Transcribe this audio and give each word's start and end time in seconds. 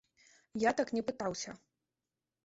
Я 0.61 0.71
так 0.79 0.91
не 0.95 1.03
пытаўся. 1.09 1.53